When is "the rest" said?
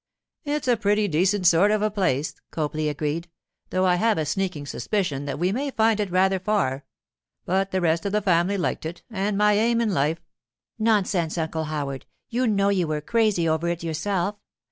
7.69-8.07